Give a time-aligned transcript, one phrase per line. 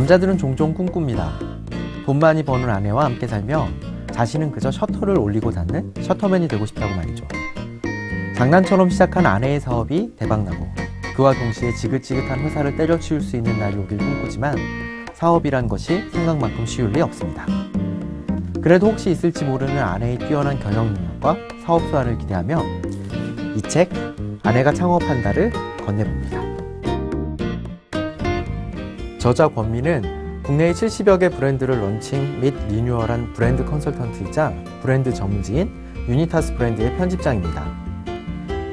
[0.00, 1.30] 남자들은 종종 꿈꿉니다.
[2.06, 3.68] 돈 많이 버는 아내와 함께 살며
[4.10, 7.28] 자신은 그저 셔터를 올리고 닫는 셔터맨이 되고 싶다고 말이죠.
[8.34, 10.66] 장난처럼 시작한 아내의 사업이 대박나고
[11.14, 14.56] 그와 동시에 지긋지긋한 회사를 때려치울 수 있는 날이 오길 꿈꾸지만
[15.12, 17.44] 사업이란 것이 생각만큼 쉬울 리 없습니다.
[18.62, 22.62] 그래도 혹시 있을지 모르는 아내의 뛰어난 경영 능력과 사업 수완을 기대하며
[23.54, 23.90] 이 책
[24.42, 25.52] 아내가 창업한다를
[25.84, 26.59] 건네봅니다.
[29.20, 35.70] 저자 권민은 국내의 70여 개 브랜드를 런칭 및 리뉴얼한 브랜드 컨설턴트이자 브랜드 전문지인
[36.08, 37.66] 유니타스 브랜드의 편집장입니다.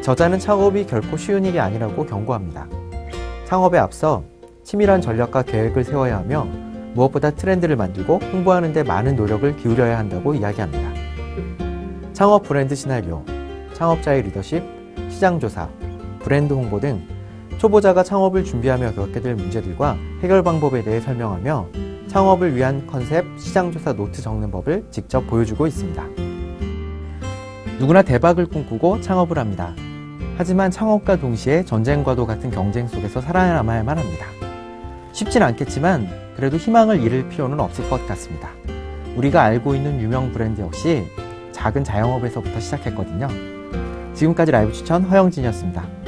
[0.01, 2.65] 저자는 창업이 결코 쉬운 일이 아니라고 경고합니다.
[3.43, 4.23] 창업에 앞서
[4.63, 6.47] 치밀한 전략과 계획을 세워야 하며
[6.93, 10.93] 무엇보다 트렌드를 만들고 홍보하는 데 많은 노력을 기울여야 한다고 이야기합니다.
[12.13, 13.25] 창업 브랜드 시나리오,
[13.73, 14.63] 창업자의 리더십,
[15.09, 15.67] 시장 조사,
[16.19, 17.16] 브랜드 홍보 등
[17.57, 21.67] 초보자가 창업을 준비하며 겪게 될 문제들과 해결 방법에 대해 설명하며
[22.07, 26.03] 창업을 위한 컨셉, 시장 조사 노트 적는 법을 직접 보여주고 있습니다.
[27.79, 29.73] 누구나 대박을 꿈꾸고 창업을 합니다.
[30.37, 34.25] 하지만 창업과 동시에 전쟁과도 같은 경쟁 속에서 살아남아야만 합니다.
[35.11, 38.49] 쉽진 않겠지만 그래도 희망을 잃을 필요는 없을 것 같습니다.
[39.15, 41.07] 우리가 알고 있는 유명 브랜드 역시
[41.51, 43.27] 작은 자영업에서부터 시작했거든요.
[44.13, 46.06] 지금까지 라이브 추천 허영진이었습니다.